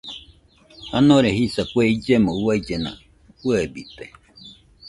Janore 0.89 1.29
jisa 1.37 1.61
kue 1.71 1.83
illemo 1.95 2.31
uaillena 2.43 2.91
fɨebite 3.39 4.05